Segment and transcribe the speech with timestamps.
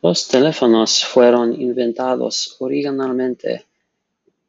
[0.00, 3.66] Los teléfonos fueron inventados originalmente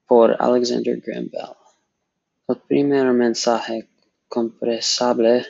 [0.05, 1.55] por Alexander Graham Bell.
[2.47, 3.87] El primer mensaje
[4.27, 5.43] compresable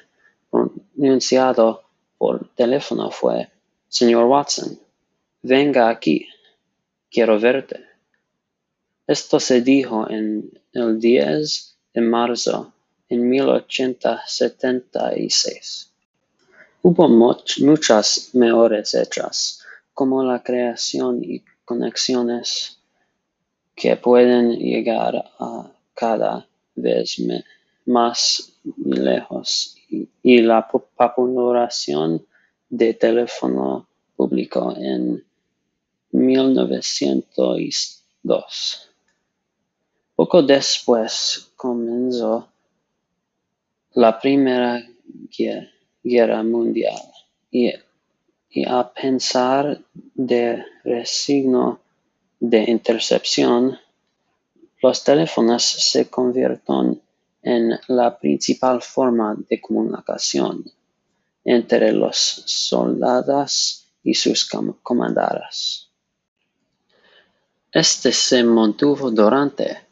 [0.49, 1.83] pronunciado
[2.17, 3.49] por teléfono fue
[3.89, 4.79] «Señor Watson,
[5.41, 6.29] venga aquí,
[7.11, 7.83] quiero verte».
[9.05, 12.71] Esto se dijo en el 10 de marzo
[13.09, 15.91] en 1876.
[16.83, 19.58] Hubo muchas mejores hechas,
[19.99, 22.79] como la creación y conexiones
[23.75, 27.21] que pueden llegar a cada vez
[27.85, 29.75] más lejos
[30.23, 32.25] y la popularización
[32.69, 35.21] de teléfono público en
[36.13, 38.89] 1902.
[40.15, 42.47] Poco después comenzó
[43.95, 44.81] la Primera
[46.01, 47.01] Guerra Mundial
[47.51, 47.73] y,
[48.67, 49.79] a pesar
[50.15, 51.79] de resigno
[52.39, 53.77] de intercepción,
[54.81, 57.01] los teléfonos se convirtieron
[57.41, 60.65] en la principal forma de comunicación
[61.43, 64.49] entre los soldados y sus
[64.83, 65.89] comandantes.
[67.71, 69.87] Este se mantuvo durante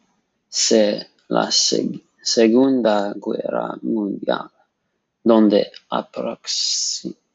[1.28, 4.50] la Segunda Guerra Mundial,
[5.24, 7.27] donde aproximadamente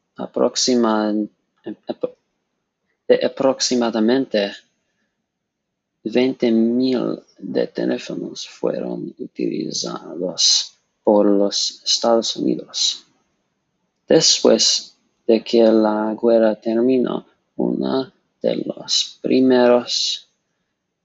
[6.03, 13.05] veinte mil de teléfonos fueron utilizados por los Estados Unidos.
[14.07, 17.25] Después de que la guerra terminó,
[17.55, 20.27] una de las primeras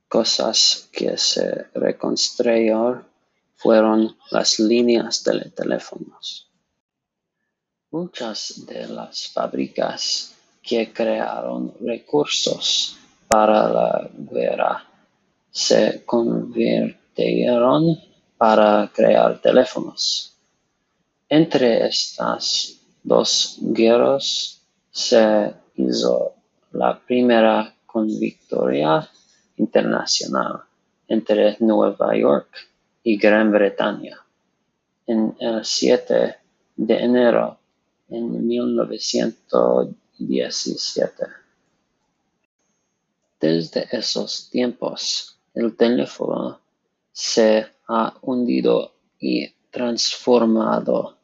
[0.09, 3.07] cosas que se reconstruyeron
[3.55, 6.48] fueron las líneas de teléfonos.
[7.91, 14.85] Muchas de las fábricas que crearon recursos para la guerra
[15.51, 17.97] se convirtieron
[18.37, 20.37] para crear teléfonos.
[21.31, 26.35] Entre estas dos guerras se hizo
[26.73, 29.09] la primera convictoria
[29.57, 30.61] internacional
[31.09, 32.51] entre Nueva York
[33.03, 34.19] y Gran Bretaña
[35.07, 36.37] en el 7
[36.77, 37.59] de enero
[38.09, 41.25] en 1917.
[43.41, 46.61] Desde esos tiempos, el teléfono
[47.13, 51.17] se ha hundido y transformado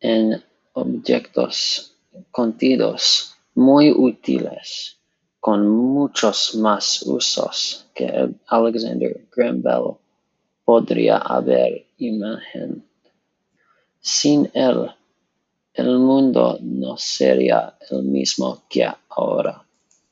[0.00, 0.42] en
[0.72, 1.96] objetos
[2.30, 4.98] contidos muy útiles
[5.40, 9.96] con muchos más usos que Alexander Graham Bell
[10.64, 12.82] podría haber imaginado.
[14.00, 14.90] Sin él,
[15.74, 19.64] el mundo no sería el mismo que ahora.